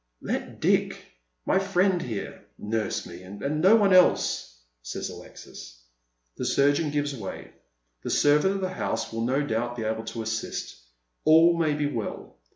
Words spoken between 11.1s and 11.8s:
All may